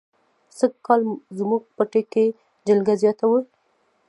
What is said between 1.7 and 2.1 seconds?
پټي